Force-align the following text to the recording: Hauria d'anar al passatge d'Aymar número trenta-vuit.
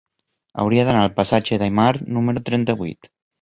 Hauria 0.61 0.85
d'anar 0.87 1.03
al 1.09 1.13
passatge 1.19 1.59
d'Aymar 1.65 1.91
número 2.17 2.45
trenta-vuit. 2.49 3.13